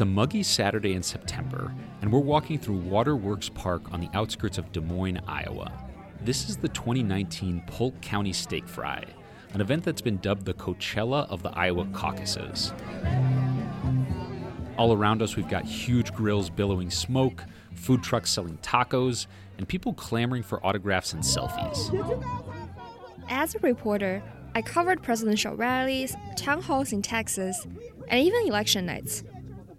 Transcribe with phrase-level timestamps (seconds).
[0.00, 4.56] It's a muggy Saturday in September, and we're walking through Waterworks Park on the outskirts
[4.56, 5.70] of Des Moines, Iowa.
[6.22, 9.04] This is the 2019 Polk County Steak Fry,
[9.52, 12.72] an event that's been dubbed the Coachella of the Iowa caucuses.
[14.78, 17.44] All around us, we've got huge grills billowing smoke,
[17.74, 19.26] food trucks selling tacos,
[19.58, 21.92] and people clamoring for autographs and selfies.
[23.28, 24.22] As a reporter,
[24.54, 27.66] I covered presidential rallies, town halls in Texas,
[28.08, 29.24] and even election nights.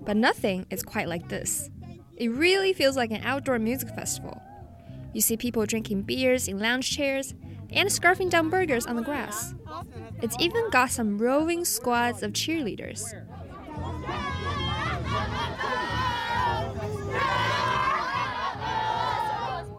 [0.04, 1.70] But nothing is quite like this.
[2.18, 4.42] It really feels like an outdoor music festival.
[5.14, 7.34] You see people drinking beers in lounge chairs
[7.72, 9.54] and scarfing down burgers on the grass.
[10.22, 13.14] It's even got some roving squads of cheerleaders.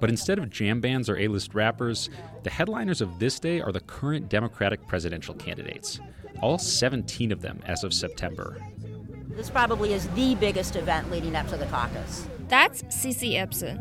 [0.01, 2.11] But instead of jam bands or A list rappers,
[2.43, 6.01] the headliners of this day are the current Democratic presidential candidates,
[6.41, 8.57] all 17 of them as of September.
[9.37, 12.27] This probably is the biggest event leading up to the caucus.
[12.49, 13.79] That's Cece Ibsen,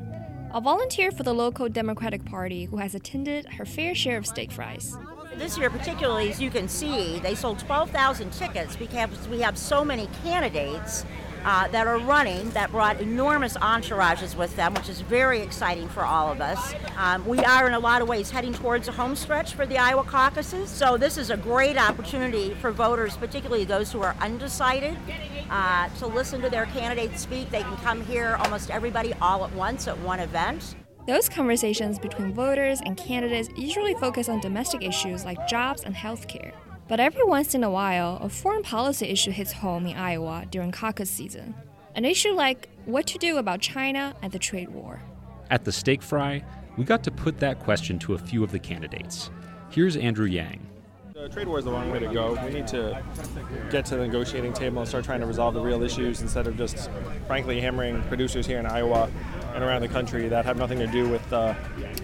[0.54, 4.52] a volunteer for the local Democratic Party who has attended her fair share of steak
[4.52, 4.96] fries.
[5.38, 9.84] This year, particularly, as you can see, they sold 12,000 tickets because we have so
[9.84, 11.06] many candidates
[11.44, 16.04] uh, that are running that brought enormous entourages with them, which is very exciting for
[16.04, 16.76] all of us.
[16.98, 19.78] Um, we are, in a lot of ways, heading towards a home stretch for the
[19.78, 24.98] Iowa caucuses, so this is a great opportunity for voters, particularly those who are undecided,
[25.52, 27.52] uh, to listen to their candidates speak.
[27.52, 30.76] They can come here, almost everybody all at once at one event.
[31.08, 36.54] Those conversations between voters and candidates usually focus on domestic issues like jobs and healthcare.
[36.88, 40.72] But every once in a while, a foreign policy issue hits home in Iowa during
[40.72, 41.56] caucus season.
[41.96, 45.02] An issue like what to do about China and the trade war.
[45.50, 46.44] At the steak fry,
[46.78, 49.30] we got to put that question to a few of the candidates.
[49.70, 50.66] Here's Andrew Yang.
[51.22, 52.36] The trade war is the wrong way to go.
[52.44, 53.00] We need to
[53.70, 56.58] get to the negotiating table and start trying to resolve the real issues instead of
[56.58, 56.90] just,
[57.28, 59.08] frankly, hammering producers here in Iowa
[59.54, 61.56] and around the country that have nothing to do with the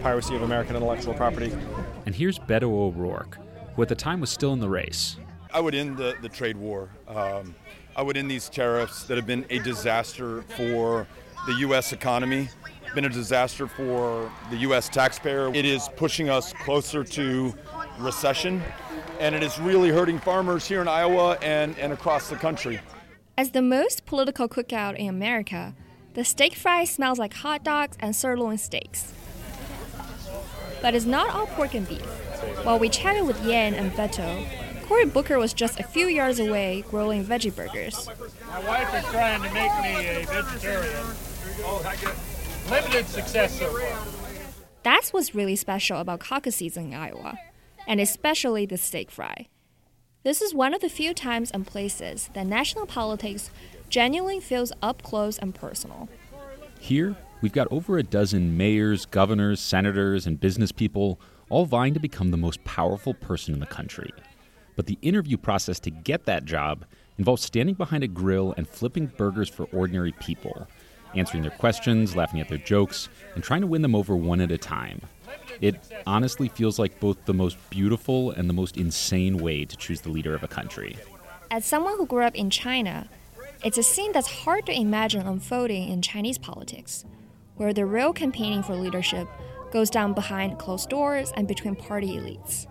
[0.04, 1.52] piracy of American intellectual property.
[2.06, 3.40] And here's Beto O'Rourke,
[3.76, 5.18] who at the time was still in the race.
[5.52, 6.92] I would end the, the trade war.
[7.08, 7.56] Um,
[7.96, 11.08] I would end these tariffs that have been a disaster for
[11.48, 11.92] the U.S.
[11.92, 12.50] economy,
[12.94, 14.90] been a disaster for the U.S.
[14.90, 15.52] taxpayer.
[15.56, 17.54] It is pushing us closer to
[18.00, 18.62] recession,
[19.20, 22.80] and it is really hurting farmers here in Iowa and, and across the country.
[23.38, 25.76] As the most political cookout in America,
[26.14, 29.14] the steak fry smells like hot dogs and sirloin steaks.
[30.82, 32.02] But it's not all pork and beef.
[32.64, 34.46] While we chatted with Yang and Beto,
[34.88, 38.10] Cory Booker was just a few yards away grilling veggie burgers.
[38.48, 41.06] My wife is trying to make me a vegetarian.
[42.70, 43.98] Limited success so far.
[44.84, 47.38] That's what's really special about caucus season in Iowa,
[47.88, 49.48] and especially the steak fry.
[50.24, 53.50] This is one of the few times and places that national politics
[53.90, 56.10] genuinely feels up close and personal.
[56.80, 62.00] Here, we've got over a dozen mayors, governors, senators, and business people all vying to
[62.00, 64.12] become the most powerful person in the country.
[64.76, 66.86] But the interview process to get that job
[67.18, 70.68] involves standing behind a grill and flipping burgers for ordinary people,
[71.16, 74.52] answering their questions, laughing at their jokes, and trying to win them over one at
[74.52, 75.02] a time.
[75.62, 75.76] It
[76.06, 80.10] honestly feels like both the most beautiful and the most insane way to choose the
[80.10, 80.98] leader of a country.
[81.50, 83.10] As someone who grew up in China,
[83.64, 87.06] it's a scene that's hard to imagine unfolding in Chinese politics,
[87.56, 89.28] where the real campaigning for leadership
[89.72, 92.68] goes down behind closed doors and between party elites.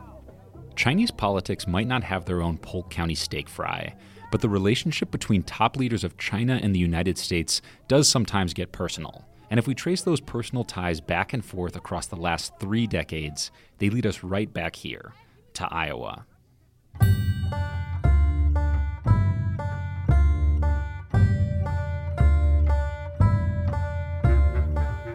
[0.76, 3.94] Chinese politics might not have their own Polk County steak fry,
[4.30, 8.72] but the relationship between top leaders of China and the United States does sometimes get
[8.72, 9.24] personal.
[9.48, 13.52] And if we trace those personal ties back and forth across the last three decades,
[13.78, 15.12] they lead us right back here
[15.54, 16.26] to Iowa.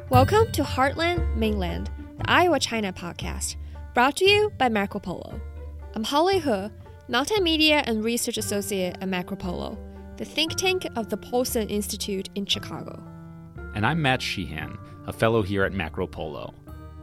[0.10, 3.58] Welcome to Heartland Mainland, the Iowa China podcast,
[3.94, 5.42] brought to you by Macro Polo.
[5.94, 6.70] I'm Holly He,
[7.10, 9.78] Multimedia and Research Associate at Macro Polo,
[10.16, 13.11] the think tank of the Paulson Institute in Chicago.
[13.74, 14.78] And I'm Matt Sheehan,
[15.08, 16.54] a fellow here at Macro Polo.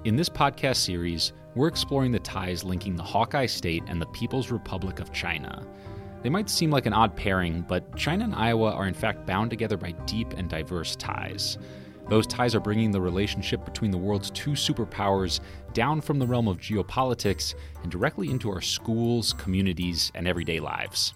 [0.05, 4.51] In this podcast series, we're exploring the ties linking the Hawkeye State and the People's
[4.51, 5.67] Republic of China.
[6.23, 9.49] They might seem like an odd pairing, but China and Iowa are in fact bound
[9.49, 11.57] together by deep and diverse ties.
[12.11, 15.41] Those ties are bringing the relationship between the world's two superpowers
[15.73, 21.15] down from the realm of geopolitics and directly into our schools, communities, and everyday lives.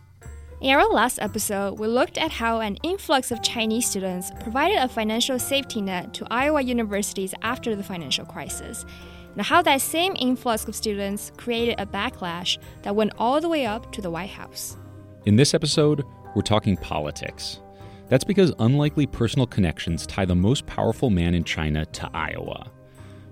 [0.62, 4.86] In our last episode, we looked at how an influx of Chinese students provided a
[4.86, 8.84] financial safety net to Iowa universities after the financial crisis,
[9.34, 13.66] and how that same influx of students created a backlash that went all the way
[13.66, 14.76] up to the White House.
[15.26, 16.04] In this episode,
[16.36, 17.58] we're talking politics.
[18.08, 22.70] That's because unlikely personal connections tie the most powerful man in China to Iowa.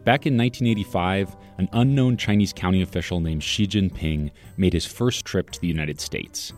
[0.03, 5.51] Back in 1985, an unknown Chinese county official named Xi Jinping made his first trip
[5.51, 6.53] to the United States.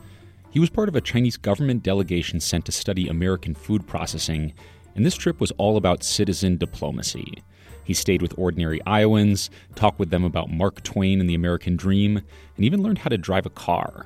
[0.52, 4.52] He was part of a Chinese government delegation sent to study American food processing,
[4.94, 7.42] and this trip was all about citizen diplomacy.
[7.84, 12.18] He stayed with ordinary Iowans, talked with them about Mark Twain and the American dream,
[12.18, 14.04] and even learned how to drive a car.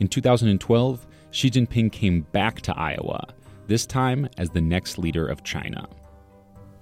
[0.00, 3.28] In 2012, Xi Jinping came back to Iowa,
[3.66, 5.86] this time as the next leader of China.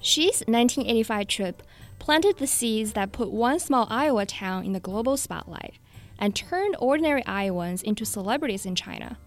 [0.00, 1.62] Xi's 1985 trip
[1.98, 5.80] planted the seeds that put one small Iowa town in the global spotlight
[6.18, 9.18] and turned ordinary Iowans into celebrities in China.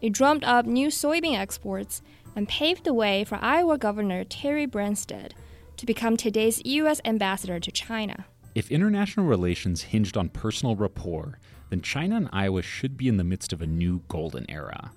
[0.00, 2.02] It drummed up new soybean exports
[2.34, 5.32] and paved the way for Iowa Governor Terry Branstad
[5.76, 7.00] to become today's U.S.
[7.04, 8.26] ambassador to China.
[8.54, 11.38] If international relations hinged on personal rapport,
[11.70, 14.90] then China and Iowa should be in the midst of a new golden era.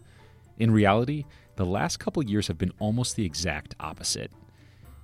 [0.58, 1.26] In reality,
[1.56, 4.32] the last couple years have been almost the exact opposite.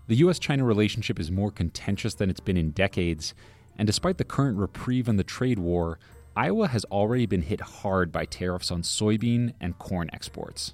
[0.07, 3.35] The US China relationship is more contentious than it's been in decades,
[3.77, 5.99] and despite the current reprieve in the trade war,
[6.35, 10.73] Iowa has already been hit hard by tariffs on soybean and corn exports.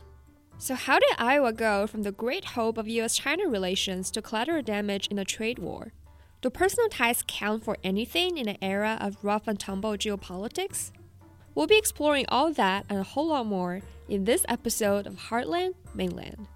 [0.57, 4.61] So, how did Iowa go from the great hope of US China relations to collateral
[4.61, 5.93] damage in a trade war?
[6.41, 10.91] Do personal ties count for anything in an era of rough and tumble geopolitics?
[11.55, 15.73] We'll be exploring all that and a whole lot more in this episode of Heartland
[15.93, 16.47] Mainland.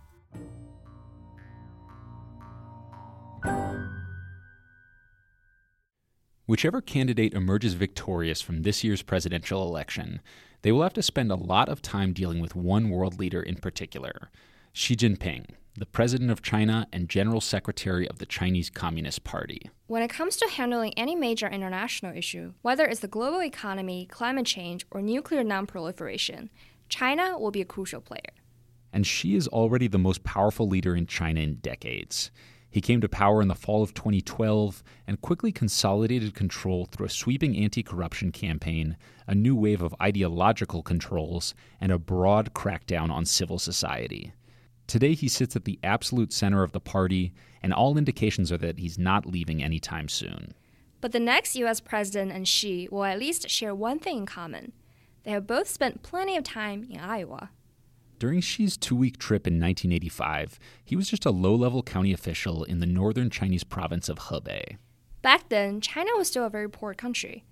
[6.50, 10.20] Whichever candidate emerges victorious from this year's presidential election,
[10.64, 13.58] they will have to spend a lot of time dealing with one world leader in
[13.58, 14.32] particular
[14.74, 19.70] Xi Jinping, the president of China and general secretary of the Chinese Communist Party.
[19.86, 24.48] When it comes to handling any major international issue, whether it's the global economy, climate
[24.48, 26.50] change, or nuclear nonproliferation,
[26.90, 28.34] China will be a crucial player.
[28.92, 32.32] And Xi is already the most powerful leader in China in decades.
[32.72, 37.10] He came to power in the fall of 2012 and quickly consolidated control through a
[37.10, 38.96] sweeping anti corruption campaign,
[39.28, 44.34] a new wave of ideological controls, and a broad crackdown on civil society.
[44.86, 48.80] Today, he sits at the absolute center of the party, and all indications are that
[48.80, 50.54] he's not leaving anytime soon.
[51.02, 54.74] But the next US president and Xi will at least share one thing in common
[55.24, 57.52] they have both spent plenty of time in Iowa.
[58.20, 62.66] During Xi's two week trip in 1985, he was just a low level county official
[62.66, 64.78] in the northern Chinese province of Hebei.
[65.22, 67.46] Back then, China was still a very poor country.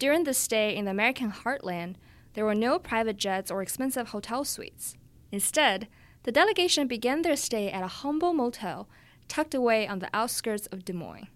[0.00, 1.94] During the stay in the American heartland,
[2.34, 4.96] there were no private jets or expensive hotel suites.
[5.30, 5.86] Instead,
[6.24, 8.88] the delegation began their stay at a humble motel
[9.28, 11.28] tucked away on the outskirts of Des Moines.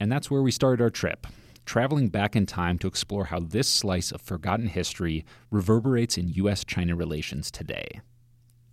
[0.00, 1.26] And that's where we started our trip,
[1.68, 6.64] traveling back in time to explore how this slice of forgotten history reverberates in U.S.
[6.64, 8.00] China relations today.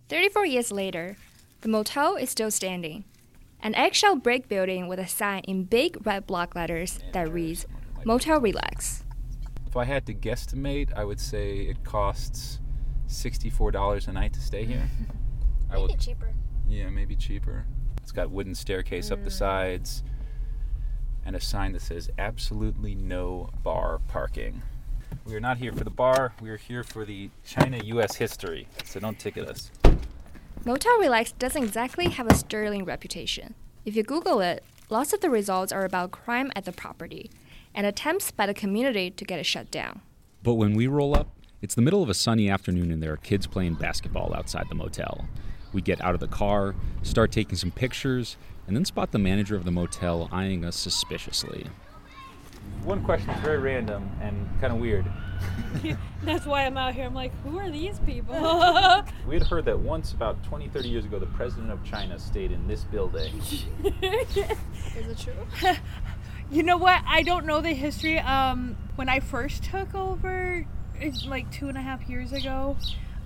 [0.08, 1.18] 34 years later,
[1.60, 3.04] the motel is still standing.
[3.60, 7.66] An eggshell brick building with a sign in big red block letters that reads
[8.06, 9.04] Motel Relax.
[9.66, 12.60] If I had to guesstimate, I would say it costs
[13.08, 14.88] $64 a night to stay here.
[15.70, 16.32] I would, cheaper.
[16.66, 17.66] Yeah, maybe cheaper.
[18.02, 19.12] It's got wooden staircase mm.
[19.12, 20.02] up the sides
[21.26, 24.62] and a sign that says absolutely no bar parking.
[25.24, 28.68] We are not here for the bar, we are here for the China US history,
[28.84, 29.72] so don't ticket us.
[30.64, 33.54] Motel Relax doesn't exactly have a sterling reputation.
[33.84, 37.30] If you Google it, lots of the results are about crime at the property
[37.74, 40.00] and attempts by the community to get it shut down.
[40.44, 41.28] But when we roll up,
[41.60, 44.74] it's the middle of a sunny afternoon and there are kids playing basketball outside the
[44.76, 45.26] motel.
[45.72, 48.36] We get out of the car, start taking some pictures,
[48.66, 51.66] and then spot the manager of the motel eyeing us suspiciously.
[52.82, 55.06] One question is very random and kind of weird.
[56.22, 57.04] That's why I'm out here.
[57.04, 58.34] I'm like, who are these people?
[59.26, 62.52] we had heard that once, about 20, 30 years ago, the president of China stayed
[62.52, 63.32] in this building.
[63.42, 64.36] is
[64.96, 65.74] it true?
[66.50, 67.02] you know what?
[67.06, 68.18] I don't know the history.
[68.18, 70.66] Um, when I first took over,
[71.26, 72.76] like two and a half years ago,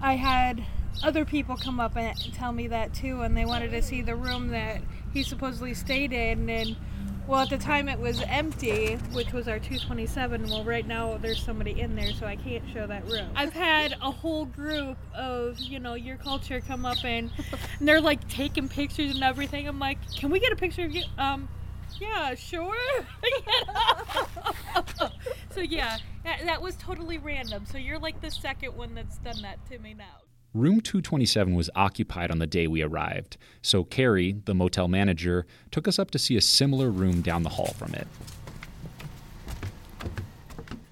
[0.01, 0.65] I had
[1.03, 4.17] other people come up and tell me that too, and they wanted to see the
[4.17, 4.81] room that
[5.13, 6.49] he supposedly stayed in.
[6.49, 6.77] And
[7.27, 10.49] well, at the time it was empty, which was our 227.
[10.49, 13.31] Well, right now there's somebody in there, so I can't show that room.
[13.35, 17.31] I've had a whole group of you know your culture come up and,
[17.79, 19.69] and they're like taking pictures and everything.
[19.69, 21.05] I'm like, can we get a picture of you?
[21.19, 21.49] Um,
[22.01, 22.75] yeah, sure.
[25.51, 27.65] so yeah, that, that was totally random.
[27.67, 30.30] So you're like the second one that's done that to me now.
[30.52, 35.87] Room 227 was occupied on the day we arrived, so Carrie, the motel manager, took
[35.87, 38.09] us up to see a similar room down the hall from it.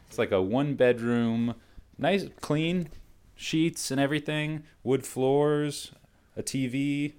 [0.09, 1.57] It's like a one bedroom,
[1.99, 2.89] nice, clean
[3.35, 5.91] sheets and everything, wood floors,
[6.37, 7.15] a TV,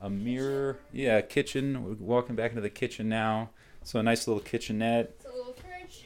[0.00, 0.78] a mirror.
[0.92, 1.84] Yeah, kitchen.
[1.84, 3.50] We're walking back into the kitchen now.
[3.82, 5.20] So a nice little kitchenette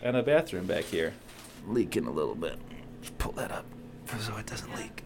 [0.03, 1.13] and a bathroom back here.
[1.67, 2.57] Leaking a little bit.
[3.03, 3.67] Just Pull that up
[4.21, 5.04] so it doesn't leak.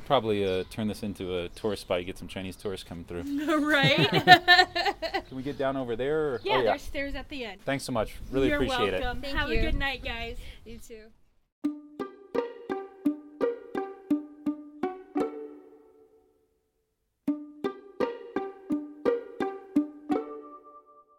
[0.00, 2.00] You could probably uh, turn this into a tourist spot.
[2.00, 3.22] You get some Chinese tourists coming through.
[3.70, 4.08] right?
[5.28, 6.20] Can we get down over there?
[6.20, 6.40] Or?
[6.42, 7.60] yeah, oh, there's stairs at the end.
[7.66, 8.16] Thanks so much.
[8.30, 9.02] Really You're appreciate it.
[9.02, 9.20] welcome.
[9.20, 9.58] Thank Have you.
[9.58, 10.38] a good night, guys.
[10.64, 11.02] You too.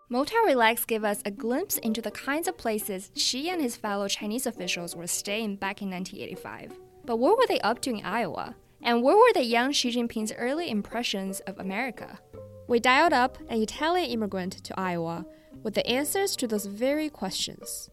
[0.09, 4.07] Motel Relax gave us a glimpse into the kinds of places Xi and his fellow
[4.07, 6.79] Chinese officials were staying back in 1985.
[7.05, 8.55] But what were they up to in Iowa?
[8.83, 12.19] And what were the young Xi Jinping's early impressions of America?
[12.67, 15.25] We dialed up an Italian immigrant to Iowa
[15.61, 17.91] with the answers to those very questions.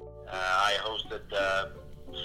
[0.00, 1.68] Uh, I hosted uh,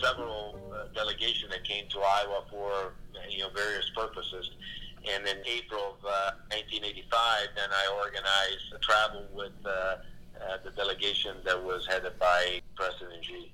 [0.02, 2.94] several uh, delegations that came to Iowa for
[3.30, 4.50] you know various purposes.
[5.08, 10.72] And in April of uh, 1985, then I organized a travel with uh, uh, the
[10.72, 13.54] delegation that was headed by President Xi.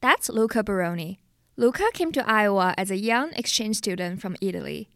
[0.00, 1.20] That's Luca Baroni.
[1.60, 4.90] Luca came to Iowa as a young exchange student from Italy.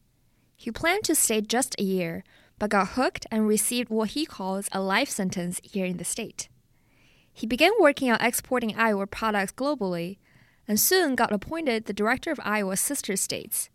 [0.55, 2.23] He planned to stay just a year,
[2.57, 6.49] but got hooked and received what he calls a life sentence here in the state.
[7.33, 10.19] He began working on exporting Iowa products globally
[10.69, 13.69] and soon got appointed the director of Iowa's sister states,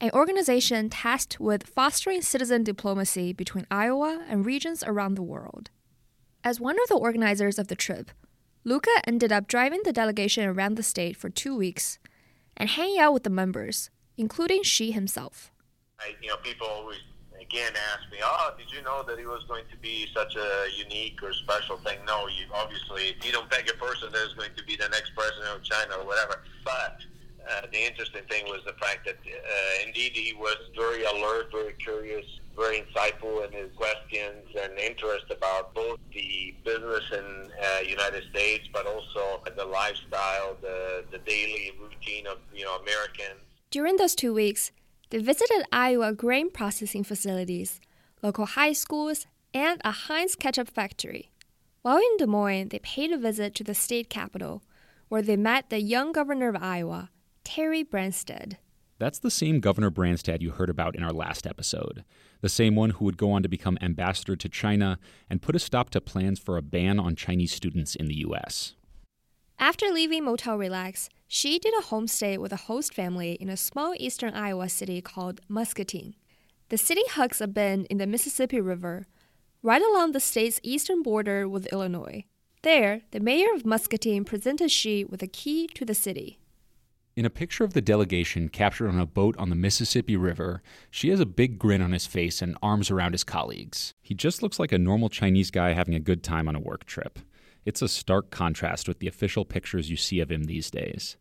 [0.00, 5.68] an organization tasked with fostering citizen diplomacy between Iowa and regions around the world.
[6.42, 8.12] As one of the organizers of the trip,
[8.64, 11.98] Luca ended up driving the delegation around the state for two weeks
[12.56, 15.50] and hanging out with the members, including Xi himself.
[15.98, 16.98] I, you know, people always
[17.40, 20.66] again ask me, "Oh, did you know that it was going to be such a
[20.76, 24.50] unique or special thing?" No, you obviously you don't peg a person that is going
[24.56, 26.42] to be the next president of China or whatever.
[26.64, 26.98] But
[27.50, 31.74] uh, the interesting thing was the fact that uh, indeed he was very alert, very
[31.74, 32.24] curious,
[32.56, 38.68] very insightful in his questions and interest about both the business in uh, United States,
[38.72, 43.40] but also the lifestyle, the the daily routine of you know Americans.
[43.70, 44.72] During those two weeks,
[45.10, 47.80] they visited Iowa grain processing facilities,
[48.22, 51.30] local high schools, and a Heinz ketchup factory.
[51.82, 54.62] While in Des Moines, they paid a visit to the state capitol,
[55.08, 57.10] where they met the young governor of Iowa,
[57.42, 58.56] Terry Branstad.
[58.98, 62.04] That's the same Governor Branstad you heard about in our last episode.
[62.40, 65.58] The same one who would go on to become ambassador to China and put a
[65.58, 68.74] stop to plans for a ban on Chinese students in the U.S.
[69.58, 73.94] After leaving Motel Relax, Xi did a homestay with a host family in a small
[73.98, 76.14] eastern Iowa city called Muscatine.
[76.70, 79.06] The city hugs a bend in the Mississippi River,
[79.62, 82.24] right along the state's eastern border with Illinois.
[82.62, 86.38] There, the mayor of Muscatine presented Xi with a key to the city.
[87.16, 91.08] In a picture of the delegation captured on a boat on the Mississippi River, Xi
[91.08, 93.94] has a big grin on his face and arms around his colleagues.
[94.00, 96.84] He just looks like a normal Chinese guy having a good time on a work
[96.84, 97.18] trip.
[97.64, 101.16] It's a stark contrast with the official pictures you see of him these days.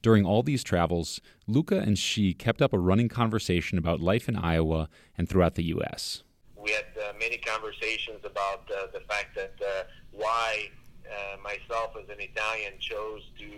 [0.00, 4.36] During all these travels, Luca and Xi kept up a running conversation about life in
[4.36, 6.22] Iowa and throughout the U.S.
[6.56, 10.70] We had uh, many conversations about uh, the fact that uh, why
[11.10, 13.48] uh, myself as an Italian chose to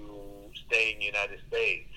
[0.67, 1.89] stay in the United States.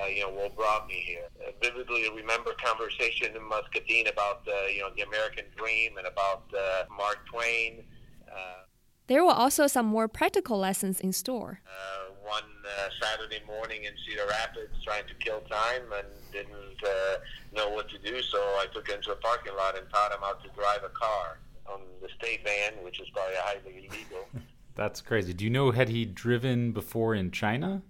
[0.00, 1.26] Uh, you know, what brought me here.
[1.44, 6.44] I vividly remember conversation in Muscatine about, uh, you know, the American dream and about
[6.56, 7.82] uh, Mark Twain.
[8.30, 8.62] Uh,
[9.08, 11.60] There were also some more practical lessons in store.
[11.66, 17.18] uh, one uh, Saturday morning in Cedar Rapids trying to kill time and didn't uh,
[17.52, 20.20] know what to do, so I took him to a parking lot and taught him
[20.20, 24.28] how to drive a car on the state van, which is probably highly illegal.
[24.80, 25.34] That's crazy.
[25.34, 27.82] Do you know, had he driven before in China?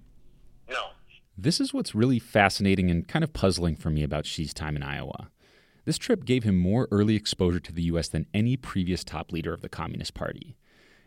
[0.68, 0.88] no,
[1.38, 4.82] This is what's really fascinating and kind of puzzling for me about Xi's time in
[4.82, 5.30] Iowa.
[5.84, 8.08] This trip gave him more early exposure to the U.S.
[8.08, 10.56] than any previous top leader of the Communist Party.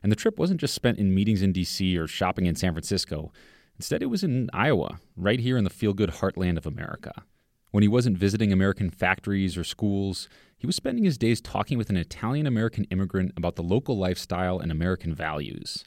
[0.02, 1.98] And the trip wasn't just spent in meetings in D.C.
[1.98, 3.34] or shopping in San Francisco.
[3.76, 7.26] Instead, it was in Iowa, right here in the feel good heartland of America.
[7.72, 10.30] When he wasn't visiting American factories or schools,
[10.64, 14.60] he was spending his days talking with an Italian American immigrant about the local lifestyle
[14.60, 15.84] and American values.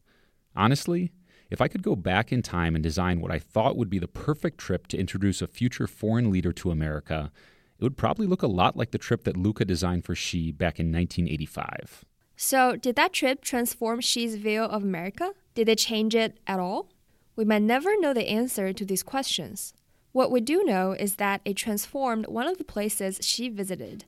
[0.54, 1.12] Honestly,
[1.50, 4.06] if I could go back in time and design what I thought would be the
[4.06, 7.32] perfect trip to introduce a future foreign leader to America,
[7.78, 10.78] it would probably look a lot like the trip that Luca designed for Xi back
[10.78, 12.04] in 1985.
[12.36, 15.32] So, did that trip transform Xi's view of America?
[15.54, 16.90] Did it change it at all?
[17.34, 19.72] We might never know the answer to these questions.
[20.12, 24.04] What we do know is that it transformed one of the places Xi visited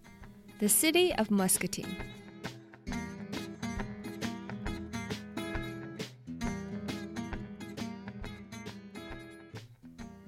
[0.58, 1.96] the city of Muscatine.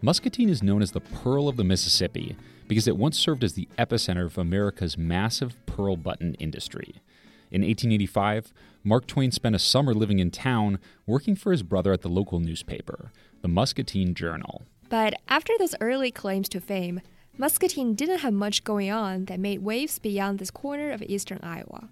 [0.02, 2.37] Muscatine is known as the Pearl of the Mississippi
[2.68, 7.02] because it once served as the epicenter of America's massive pearl button industry.
[7.50, 8.52] In 1885,
[8.84, 12.38] Mark Twain spent a summer living in town working for his brother at the local
[12.38, 13.10] newspaper,
[13.42, 14.62] the Muscatine Journal.
[14.88, 17.00] But after those early claims to fame,
[17.40, 21.88] Muscatine didn't have much going on that made waves beyond this corner of eastern Iowa.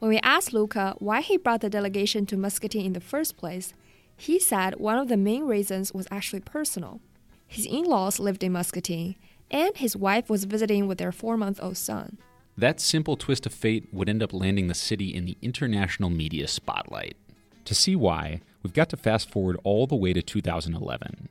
[0.00, 3.72] When we asked Luca why he brought the delegation to Muscatine in the first place,
[4.18, 7.00] he said one of the main reasons was actually personal.
[7.46, 9.16] His in laws lived in Muscatine,
[9.50, 12.18] and his wife was visiting with their four month old son.
[12.58, 16.46] That simple twist of fate would end up landing the city in the international media
[16.48, 17.16] spotlight.
[17.64, 21.30] To see why, we've got to fast forward all the way to 2011.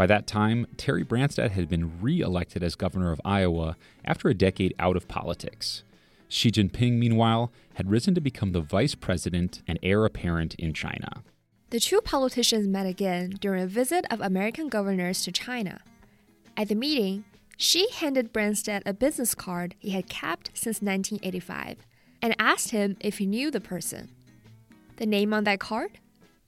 [0.00, 4.34] By that time, Terry Branstad had been re elected as governor of Iowa after a
[4.34, 5.84] decade out of politics.
[6.26, 11.22] Xi Jinping, meanwhile, had risen to become the vice president and heir apparent in China.
[11.68, 15.82] The two politicians met again during a visit of American governors to China.
[16.56, 17.24] At the meeting,
[17.58, 21.76] Xi handed Branstad a business card he had kept since 1985
[22.22, 24.08] and asked him if he knew the person.
[24.96, 25.98] The name on that card?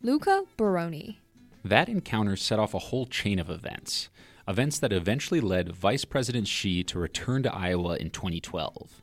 [0.00, 1.18] Luca Baroni.
[1.64, 4.08] That encounter set off a whole chain of events.
[4.48, 9.00] Events that eventually led Vice President Xi to return to Iowa in 2012.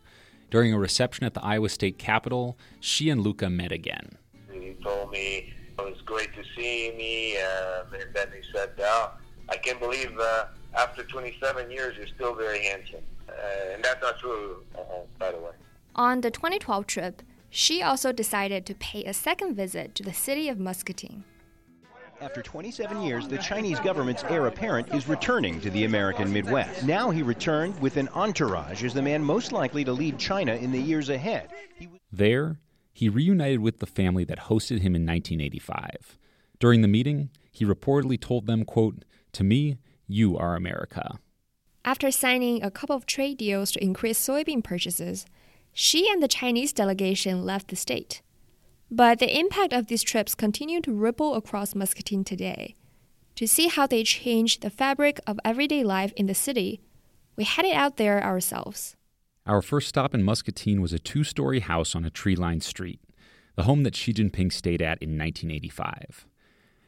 [0.52, 4.18] During a reception at the Iowa State Capitol, Xi and Luca met again.
[4.52, 9.12] He told me it was great to see me, uh, and then he said, oh,
[9.48, 10.48] I can't believe uh,
[10.78, 13.04] after 27 years you're still very handsome.
[13.30, 14.82] Uh, and that's not true, uh,
[15.18, 15.52] by the way.
[15.96, 20.50] On the 2012 trip, Xi also decided to pay a second visit to the city
[20.50, 21.24] of Muscatine.
[22.22, 26.84] After 27 years, the Chinese government's heir apparent is returning to the American Midwest.
[26.84, 30.74] Now he returned with an entourage as the man most likely to lead China in
[30.74, 31.50] the years ahead.
[32.12, 32.60] There,
[32.92, 36.18] he reunited with the family that hosted him in 1985.
[36.60, 41.20] During the meeting, he reportedly told them, quote, "To me, you are America."
[41.86, 45.26] After signing a couple of trade deals to increase soybean purchases,
[45.72, 48.22] Xi and the Chinese delegation left the state.
[48.92, 52.76] But the impact of these trips continue to ripple across Muscatine today.
[53.36, 56.82] To see how they change the fabric of everyday life in the city,
[57.36, 58.96] we headed out there ourselves.
[59.46, 63.00] Our first stop in Muscatine was a two story house on a tree lined street,
[63.56, 66.28] the home that Xi Jinping stayed at in 1985.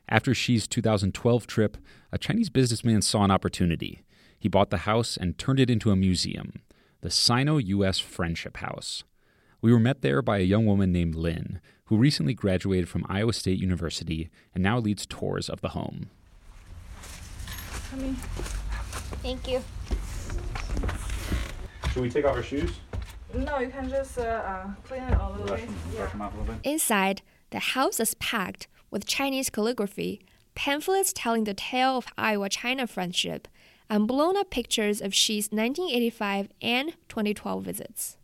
[0.09, 1.77] After Xi's 2012 trip,
[2.11, 4.03] a Chinese businessman saw an opportunity.
[4.37, 6.61] He bought the house and turned it into a museum,
[7.01, 9.03] the Sino US Friendship House.
[9.61, 13.31] We were met there by a young woman named Lynn, who recently graduated from Iowa
[13.31, 16.09] State University and now leads tours of the home.
[17.91, 18.15] Come in.
[19.21, 19.61] Thank you.
[21.93, 22.71] Should we take off our shoes?
[23.35, 25.69] No, you can just uh, uh, clean it a little bit.
[25.93, 26.09] Yeah.
[26.63, 27.21] Inside,
[27.51, 30.21] the house is packed with Chinese calligraphy,
[30.55, 33.47] pamphlets telling the tale of Iowa China friendship,
[33.89, 38.17] and blown up pictures of Xi's 1985 and 2012 visits.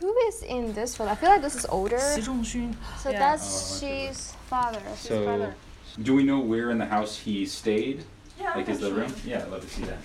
[0.00, 1.10] Who is in this photo?
[1.10, 1.98] I feel like this is older.
[1.98, 2.22] Xi
[2.98, 3.18] So Yeah.
[3.18, 3.44] that's
[3.80, 4.80] Xi's father.
[4.94, 5.54] Xi's So, brother.
[6.02, 8.04] do we know where in the house he stayed?
[8.38, 9.00] Yeah, like, is the actually.
[9.02, 9.14] room?
[9.24, 9.98] Yeah, I'd love to see that.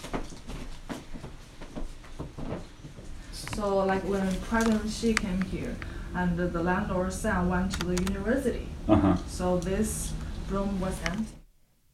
[3.33, 5.75] So like when President Xi came here,
[6.15, 8.67] and the, the landlord's son went to the university.
[8.87, 9.15] Uh huh.
[9.27, 10.13] So this
[10.49, 11.33] room was empty.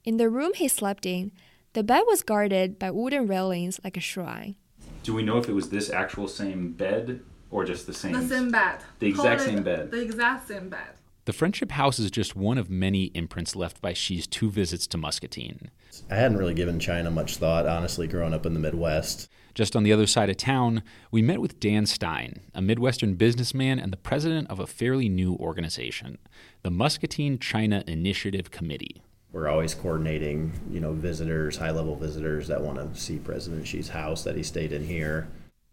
[0.03, 1.31] In the room he slept in,
[1.73, 4.55] the bed was guarded by wooden railings like a shrine.
[5.03, 8.13] Do we know if it was this actual same bed or just the same?
[8.13, 8.79] The same bed.
[8.99, 9.91] The exact Call same bed.
[9.91, 10.95] The exact same bed.
[11.25, 14.97] The Friendship House is just one of many imprints left by Xi's two visits to
[14.97, 15.71] Muscatine.
[16.09, 19.29] I hadn't really given China much thought, honestly, growing up in the Midwest.
[19.53, 23.77] Just on the other side of town, we met with Dan Stein, a Midwestern businessman
[23.77, 26.17] and the president of a fairly new organization,
[26.61, 29.01] the Muscatine China Initiative Committee.
[29.33, 34.23] We're always coordinating, you know, visitors, high-level visitors that want to see President Xi's house
[34.23, 35.27] that he stayed in here.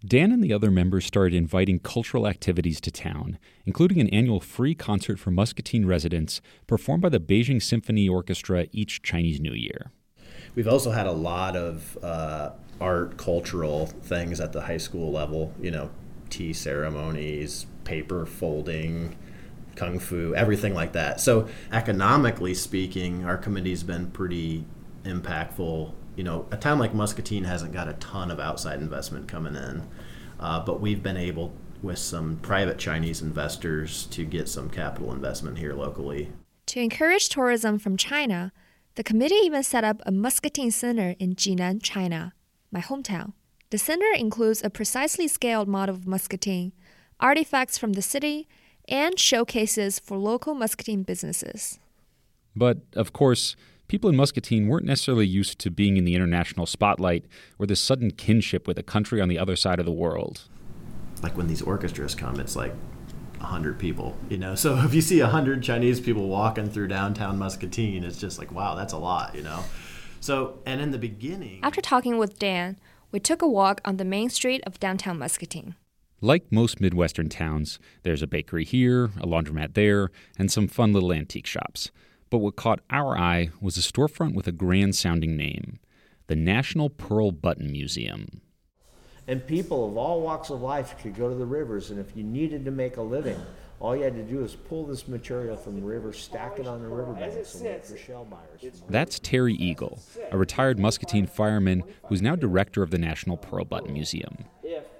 [0.06, 4.74] Dan and the other members started inviting cultural activities to town, including an annual free
[4.74, 9.92] concert for Muscatine residents performed by the Beijing Symphony Orchestra each Chinese New Year.
[10.54, 15.54] We've also had a lot of uh, art, cultural things at the high school level,
[15.58, 15.90] you know,
[16.28, 19.16] tea ceremonies, paper folding,
[19.74, 21.20] kung fu, everything like that.
[21.20, 24.66] So, economically speaking, our committee's been pretty
[25.04, 25.92] impactful.
[26.16, 29.82] You know, a town like Muscatine hasn't got a ton of outside investment coming in,
[30.38, 35.58] uh, but we've been able, with some private Chinese investors, to get some capital investment
[35.58, 36.30] here locally.
[36.66, 38.52] To encourage tourism from China,
[38.94, 42.32] the committee even set up a Muscatine Center in Jinan, China,
[42.70, 43.32] my hometown.
[43.70, 46.72] The center includes a precisely scaled model of Muscatine,
[47.18, 48.46] artifacts from the city,
[48.88, 51.80] and showcases for local Muscatine businesses.
[52.54, 53.56] But, of course,
[53.94, 57.26] people in Muscatine weren't necessarily used to being in the international spotlight
[57.60, 60.48] or this sudden kinship with a country on the other side of the world.
[61.22, 62.72] Like when these orchestras come, it's like
[63.36, 64.54] a 100 people, you know?
[64.56, 68.50] So if you see a 100 Chinese people walking through downtown Muscatine, it's just like,
[68.50, 69.62] wow, that's a lot, you know?
[70.18, 71.60] So, and in the beginning.
[71.62, 72.80] After talking with Dan,
[73.12, 75.76] we took a walk on the main street of downtown Muscatine.
[76.20, 81.12] Like most Midwestern towns, there's a bakery here, a laundromat there, and some fun little
[81.12, 81.92] antique shops.
[82.30, 85.78] But what caught our eye was a storefront with a grand sounding name
[86.26, 88.40] the National Pearl Button Museum.
[89.26, 92.22] And people of all walks of life could go to the rivers, and if you
[92.22, 93.40] needed to make a living,
[93.80, 96.82] all you had to do is pull this material from the river, stack it on
[96.82, 98.82] the riverbanks, and wait for shell buyers.
[98.88, 99.98] That's Terry Eagle,
[100.30, 104.44] a retired Muscatine fireman who's now director of the National Pearl Button Museum.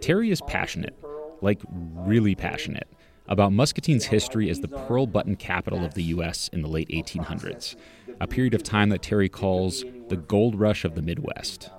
[0.01, 0.95] Terry is passionate,
[1.41, 2.89] like really passionate,
[3.27, 6.49] about Muscatine's history as the pearl button capital of the U.S.
[6.49, 7.77] in the late 1800s,
[8.21, 11.71] a period of time that Terry calls the gold rush of the Midwest.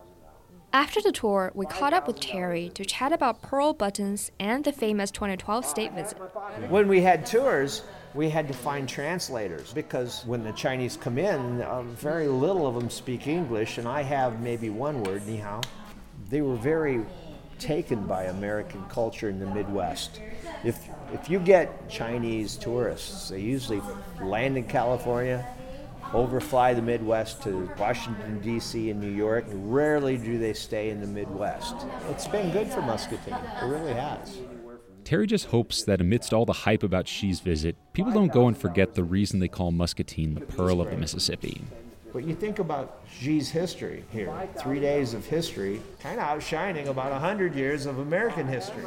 [0.73, 4.73] After the tour, we caught up with Terry to chat about pearl buttons and the
[4.73, 6.17] famous 2012 state visit.
[6.67, 11.61] When we had tours, we had to find translators because when the Chinese come in,
[11.61, 15.61] um, very little of them speak English, and I have maybe one word, ni hao.
[16.29, 17.05] They were very
[17.59, 20.21] taken by American culture in the Midwest.
[20.63, 23.81] If if you get Chinese tourists, they usually
[24.21, 25.45] land in California,
[26.13, 29.45] overfly the Midwest to Washington, D.C., and New York.
[29.47, 31.75] And rarely do they stay in the Midwest.
[32.09, 33.35] It's been good for Muscatine.
[33.35, 34.39] It really has.
[35.03, 38.57] Terry just hopes that amidst all the hype about Xi's visit, people don't go and
[38.57, 41.61] forget the reason they call Muscatine the Pearl of the Mississippi.
[42.15, 47.11] But you think about Xi's history here three days of history, kind of outshining about
[47.11, 48.85] 100 years of American history.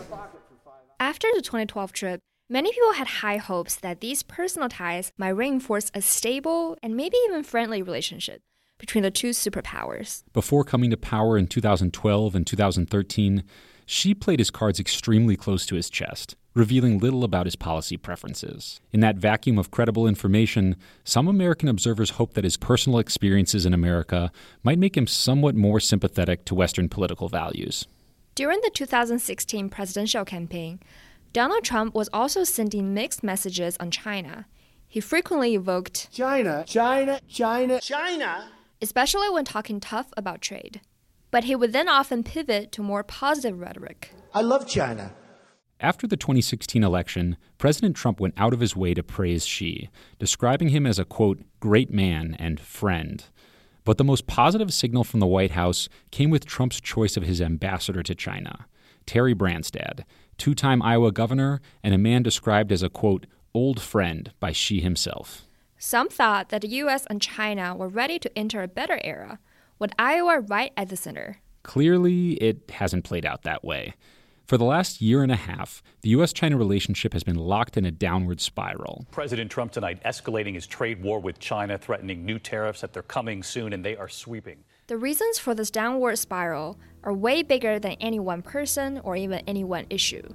[0.98, 5.90] After the 2012 trip, many people had high hopes that these personal ties might reinforce
[5.92, 8.40] a stable and maybe even friendly relationship
[8.78, 10.22] between the two superpowers.
[10.32, 13.44] Before coming to power in 2012 and 2013,
[13.90, 18.82] Xi played his cards extremely close to his chest, revealing little about his policy preferences.
[18.92, 23.72] In that vacuum of credible information, some American observers hoped that his personal experiences in
[23.72, 24.30] America
[24.62, 27.86] might make him somewhat more sympathetic to Western political values.
[28.34, 30.80] During the 2016 presidential campaign,
[31.32, 34.44] Donald Trump was also sending mixed messages on China.
[34.86, 38.50] He frequently evoked China, China, China, China,
[38.82, 40.82] especially when talking tough about trade.
[41.30, 44.12] But he would then often pivot to more positive rhetoric.
[44.34, 45.12] I love China.
[45.80, 50.70] After the 2016 election, President Trump went out of his way to praise Xi, describing
[50.70, 53.24] him as a quote, great man and friend.
[53.84, 57.40] But the most positive signal from the White House came with Trump's choice of his
[57.40, 58.66] ambassador to China,
[59.06, 60.04] Terry Branstad,
[60.36, 64.80] two time Iowa governor and a man described as a quote, old friend by Xi
[64.80, 65.46] himself.
[65.78, 67.06] Some thought that the U.S.
[67.06, 69.38] and China were ready to enter a better era,
[69.78, 71.38] with Iowa right at the center.
[71.62, 73.94] Clearly, it hasn't played out that way.
[74.46, 76.32] For the last year and a half, the U.S.
[76.32, 79.06] China relationship has been locked in a downward spiral.
[79.10, 83.42] President Trump tonight escalating his trade war with China, threatening new tariffs that they're coming
[83.42, 84.64] soon, and they are sweeping.
[84.86, 89.42] The reasons for this downward spiral are way bigger than any one person or even
[89.46, 90.26] any one issue.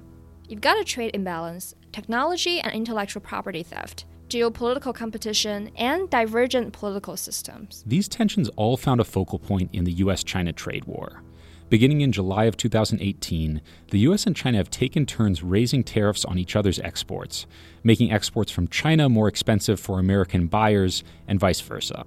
[0.48, 7.16] You've got a trade imbalance, technology and intellectual property theft, geopolitical competition, and divergent political
[7.16, 7.84] systems.
[7.86, 10.24] These tensions all found a focal point in the U.S.
[10.24, 11.22] China trade war.
[11.70, 16.36] Beginning in July of 2018, the US and China have taken turns raising tariffs on
[16.36, 17.46] each other's exports,
[17.84, 22.04] making exports from China more expensive for American buyers and vice versa.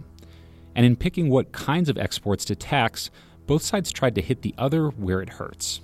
[0.76, 3.10] And in picking what kinds of exports to tax,
[3.48, 5.82] both sides tried to hit the other where it hurts.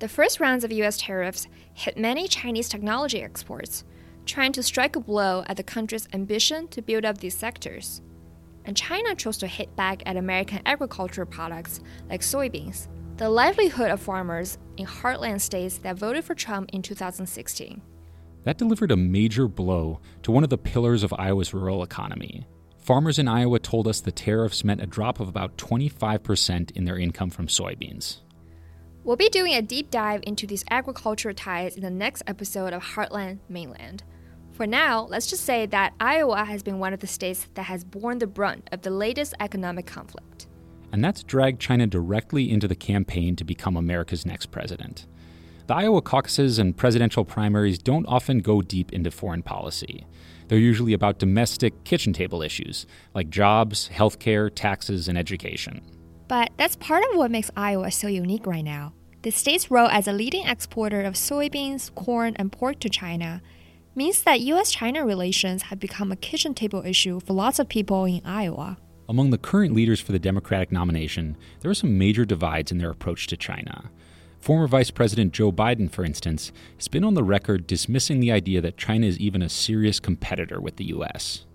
[0.00, 3.84] The first rounds of US tariffs hit many Chinese technology exports,
[4.26, 8.02] trying to strike a blow at the country's ambition to build up these sectors.
[8.64, 14.00] And China chose to hit back at American agricultural products like soybeans, the livelihood of
[14.00, 17.82] farmers in heartland states that voted for Trump in 2016.
[18.44, 22.46] That delivered a major blow to one of the pillars of Iowa's rural economy.
[22.78, 26.98] Farmers in Iowa told us the tariffs meant a drop of about 25% in their
[26.98, 28.18] income from soybeans.
[29.04, 32.82] We'll be doing a deep dive into these agricultural ties in the next episode of
[32.82, 34.02] Heartland Mainland.
[34.54, 37.84] For now, let's just say that Iowa has been one of the states that has
[37.84, 40.46] borne the brunt of the latest economic conflict
[40.94, 45.08] and that's dragged China directly into the campaign to become America's next president.
[45.66, 50.06] The Iowa caucuses and presidential primaries don't often go deep into foreign policy.
[50.46, 55.80] They're usually about domestic kitchen table issues like jobs, healthcare, taxes, and education.
[56.28, 58.92] But that's part of what makes Iowa so unique right now.
[59.22, 63.42] The state's role as a leading exporter of soybeans, corn, and pork to China
[63.94, 68.04] means that US China relations have become a kitchen table issue for lots of people
[68.04, 68.78] in Iowa.
[69.08, 72.90] Among the current leaders for the Democratic nomination, there are some major divides in their
[72.90, 73.90] approach to China.
[74.40, 78.60] Former Vice President Joe Biden, for instance, has been on the record dismissing the idea
[78.60, 81.46] that China is even a serious competitor with the U.S.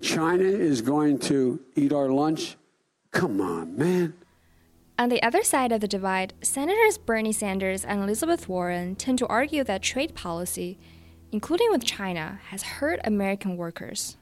[0.00, 2.56] China is going to eat our lunch?
[3.10, 4.14] Come on, man.
[4.98, 9.26] On the other side of the divide, Senators Bernie Sanders and Elizabeth Warren tend to
[9.28, 10.78] argue that trade policy,
[11.32, 14.16] including with China, has hurt American workers.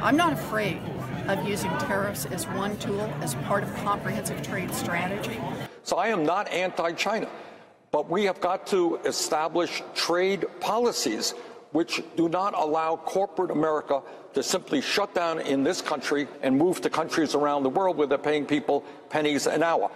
[0.00, 0.80] I'm not afraid
[1.28, 5.40] of using tariffs as one tool as part of comprehensive trade strategy.
[5.82, 7.28] So I am not anti China,
[7.90, 11.34] but we have got to establish trade policies
[11.72, 14.00] which do not allow corporate America
[14.32, 18.06] to simply shut down in this country and move to countries around the world where
[18.06, 19.90] they're paying people pennies an hour.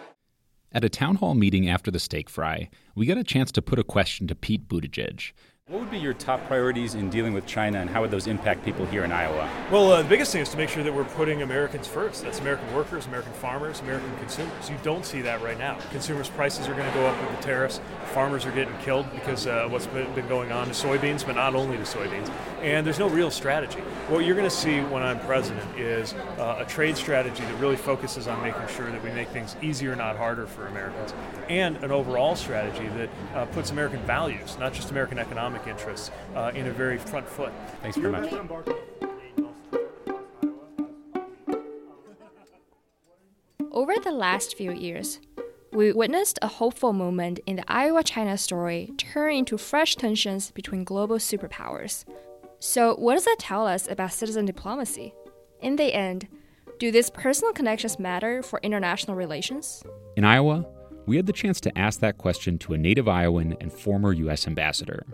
[0.73, 3.79] At a town hall meeting after the steak fry, we got a chance to put
[3.79, 5.33] a question to Pete Buttigieg.
[5.70, 8.64] What would be your top priorities in dealing with China, and how would those impact
[8.64, 9.48] people here in Iowa?
[9.70, 12.24] Well, uh, the biggest thing is to make sure that we're putting Americans first.
[12.24, 14.68] That's American workers, American farmers, American consumers.
[14.68, 15.78] You don't see that right now.
[15.92, 17.80] Consumers' prices are going to go up with the tariffs.
[18.06, 21.76] Farmers are getting killed because uh, what's been going on to soybeans, but not only
[21.76, 22.28] to soybeans.
[22.62, 23.78] And there's no real strategy.
[24.09, 27.76] What you're going to see when I'm president is uh, a trade strategy that really
[27.76, 31.14] focuses on making sure that we make things easier, not harder for Americans,
[31.48, 36.53] and an overall strategy that uh, puts American values, not just American economic interests, uh,
[36.55, 37.53] in a very front foot.
[37.83, 38.33] Thanks very much.
[43.73, 45.20] Over the last few years,
[45.73, 50.83] we witnessed a hopeful moment in the Iowa China story turn into fresh tensions between
[50.83, 52.05] global superpowers.
[52.59, 55.14] So, what does that tell us about citizen diplomacy?
[55.62, 56.27] In the end,
[56.79, 59.83] do these personal connections matter for international relations?
[60.16, 60.66] In Iowa,
[61.07, 64.46] we had the chance to ask that question to a native Iowan and former U.S.
[64.46, 65.07] ambassador,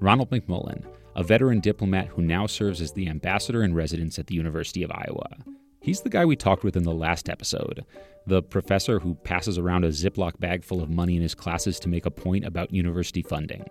[0.00, 0.82] Ronald McMullen,
[1.14, 4.90] a veteran diplomat who now serves as the ambassador in residence at the University of
[4.90, 5.36] Iowa.
[5.82, 7.84] He's the guy we talked with in the last episode,
[8.26, 11.88] the professor who passes around a Ziploc bag full of money in his classes to
[11.88, 13.68] make a point about university funding.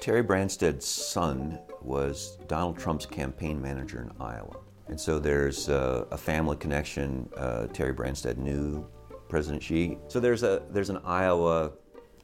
[0.00, 4.56] Terry Branstad's son was Donald Trump's campaign manager in Iowa.
[4.88, 7.28] And so there's uh, a family connection.
[7.36, 8.84] Uh, Terry Branstad knew
[9.28, 9.96] President Xi.
[10.08, 11.70] So there's, a, there's an Iowa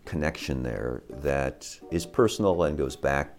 [0.09, 3.35] connection there that is personal and goes back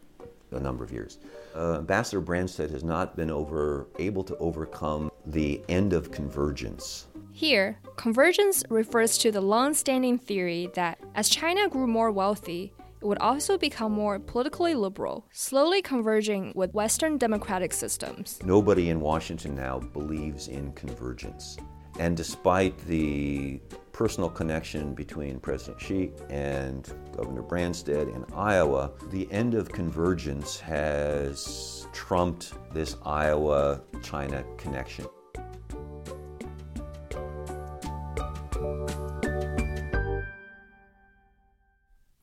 [0.51, 1.17] a number of years.
[1.55, 7.08] Uh, Ambassador Branstad has not been over, able to overcome the end of convergence.
[7.32, 13.05] Here, convergence refers to the long standing theory that as China grew more wealthy, it
[13.05, 18.39] would also become more politically liberal, slowly converging with Western democratic systems.
[18.43, 21.58] Nobody in Washington now believes in convergence.
[21.99, 23.59] And despite the
[23.91, 31.85] personal connection between President Xi and Governor Branstad in Iowa, the end of convergence has
[31.91, 35.07] trumped this Iowa China connection.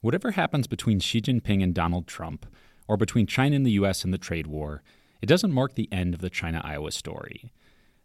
[0.01, 2.47] Whatever happens between Xi Jinping and Donald Trump,
[2.89, 4.07] or between China and the U.S.
[4.07, 4.83] in the trade war,
[5.21, 7.53] it doesn't mark the end of the China Iowa story.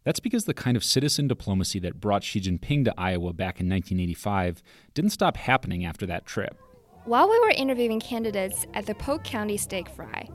[0.04, 3.70] That's because the kind of citizen diplomacy that brought Xi Jinping to Iowa back in
[3.70, 6.60] 1985 didn't stop happening after that trip.
[7.06, 10.28] While we were interviewing candidates at the Polk County Steak Fry,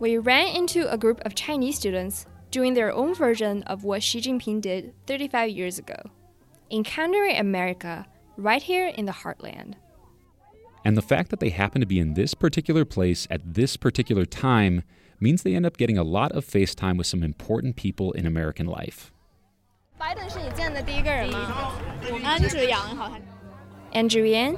[0.00, 4.20] we ran into a group of Chinese students doing their own version of what Xi
[4.20, 5.96] Jinping did 35 years ago
[6.70, 9.74] encountering America right here in the heartland.
[10.84, 14.24] And the fact that they happen to be in this particular place at this particular
[14.24, 14.82] time
[15.19, 18.25] means they end up getting a lot of face time with some important people in
[18.25, 19.11] American life.
[23.91, 24.57] Andrew Yang,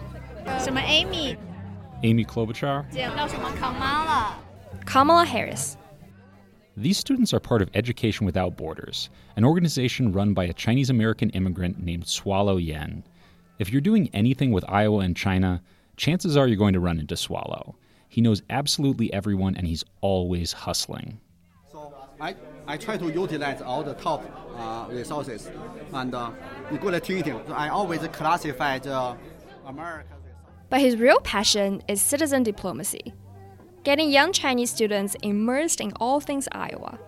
[0.60, 1.38] 什么 Amy，
[2.04, 2.86] Amy Klobuchar.
[2.92, 4.36] 见到什么 Kamala，
[4.86, 5.78] Kamala Harris.
[6.78, 11.30] These students are part of Education Without Borders, an organization run by a Chinese American
[11.32, 13.04] immigrant named Swallow Yen.
[13.60, 15.62] If you're doing anything with Iowa and China,
[15.98, 17.76] chances are you're going to run into Swallow.
[18.09, 21.21] He knows absolutely everyone and he's always hustling.
[21.71, 22.35] So I,
[22.67, 24.25] I try to utilize all the top
[24.57, 25.51] uh, resources.
[25.93, 26.31] And uh,
[27.55, 29.17] I always classify the
[29.67, 30.15] America.
[30.69, 33.15] But his real passion is citizen diplomacy,
[33.85, 36.99] getting young Chinese students immersed in all things Iowa.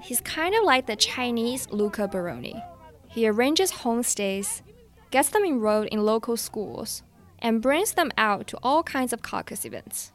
[0.00, 2.62] He's kind of like the Chinese Luca Baroni.
[3.08, 4.62] He arranges homestays,
[5.10, 7.02] gets them enrolled in local schools,
[7.40, 10.12] and brings them out to all kinds of caucus events.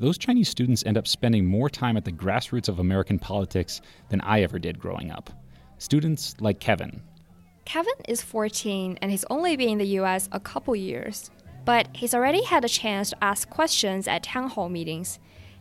[0.00, 4.22] Those Chinese students end up spending more time at the grassroots of American politics than
[4.22, 5.28] I ever did growing up.
[5.76, 7.02] Students like Kevin.
[7.66, 11.30] Kevin is 14 and he's only been in the US a couple years,
[11.66, 15.18] but he's already had a chance to ask questions at town hall meetings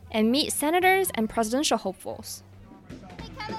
[0.10, 2.42] and meet senators and presidential hopefuls.
[2.90, 3.58] And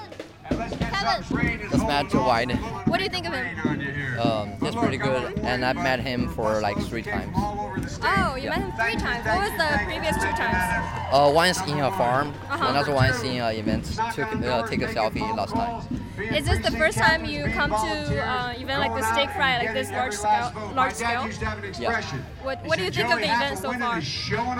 [0.57, 1.61] let's get something straight.
[1.61, 2.57] It's just met Joe Biden.
[2.87, 4.19] What do you think of him?
[4.19, 7.33] Um, he's pretty good, and I've met him for like three times.
[7.35, 9.25] Oh, you met him three times.
[9.25, 10.87] What was the previous two times?
[11.11, 12.67] Uh, once in a farm, Uh-huh.
[12.69, 13.85] another once in an event.
[14.13, 15.83] Took uh, take a selfie last time.
[16.19, 19.73] Is this the first time you come to uh, event like the steak fry, like
[19.73, 20.51] this large scale?
[20.75, 21.27] Large scale?
[21.79, 22.01] Yeah,
[22.43, 24.01] What What do you think of the event so far?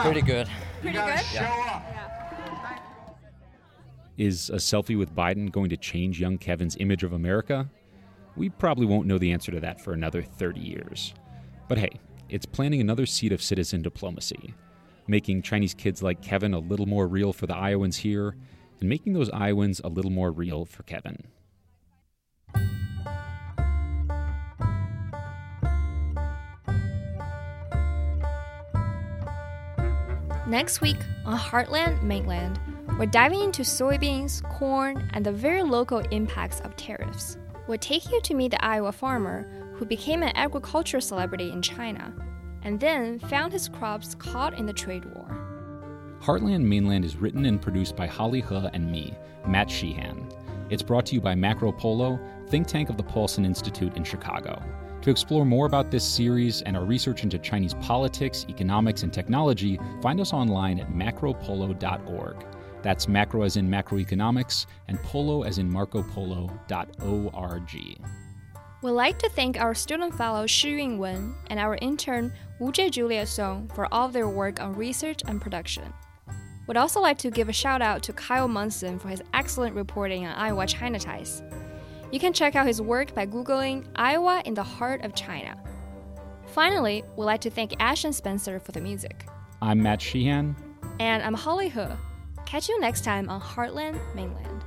[0.01, 0.47] pretty good.
[0.81, 1.21] Pretty good.
[1.33, 1.81] Yeah.
[4.21, 7.67] Is a selfie with Biden going to change young Kevin's image of America?
[8.35, 11.15] We probably won't know the answer to that for another 30 years.
[11.67, 14.53] But hey, it's planting another seed of citizen diplomacy,
[15.07, 18.35] making Chinese kids like Kevin a little more real for the Iowans here,
[18.79, 21.17] and making those Iowans a little more real for Kevin.
[30.45, 32.59] Next week on Heartland Mainland,
[32.97, 37.37] we're diving into soybeans, corn, and the very local impacts of tariffs.
[37.67, 42.13] We'll take you to meet the Iowa farmer who became an agriculture celebrity in China
[42.63, 45.37] and then found his crops caught in the trade war.
[46.21, 49.15] Heartland Mainland is written and produced by Holly He and me,
[49.47, 50.29] Matt Sheehan.
[50.69, 54.61] It's brought to you by Macro Polo, think tank of the Paulson Institute in Chicago.
[55.01, 59.79] To explore more about this series and our research into Chinese politics, economics, and technology,
[59.99, 62.45] find us online at macropolo.org.
[62.81, 66.49] That's macro as in macroeconomics, and polo as in marcopolo.org.
[68.81, 73.27] We'd like to thank our student fellow Shi Yunwen and our intern Wu Jie Julia
[73.27, 75.93] Song for all their work on research and production.
[76.67, 80.25] We'd also like to give a shout out to Kyle Munson for his excellent reporting
[80.25, 81.43] on Iowa China ties.
[82.11, 85.61] You can check out his work by Googling Iowa in the Heart of China.
[86.47, 89.27] Finally, we'd like to thank Ashton Spencer for the music.
[89.61, 90.55] I'm Matt Sheehan.
[90.99, 91.85] And I'm Holly He.
[92.51, 94.65] Catch you next time on Heartland Mainland.